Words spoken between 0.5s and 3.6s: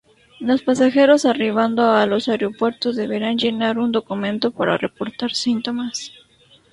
pasajeros arribando a los aeropuertos deberán